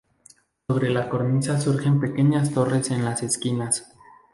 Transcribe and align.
Sobre 0.65 0.89
la 0.89 1.07
cornisa 1.07 1.61
surgen 1.61 1.99
pequeñas 1.99 2.49
torres 2.51 2.89
en 2.89 3.05
las 3.05 3.21
esquinas. 3.21 3.87